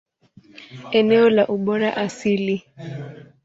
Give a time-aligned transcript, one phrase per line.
[1.01, 2.61] Eneo la ubora asili.